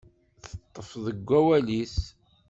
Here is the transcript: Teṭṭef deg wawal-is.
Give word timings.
Teṭṭef 0.43 0.91
deg 1.05 1.27
wawal-is. 1.27 1.97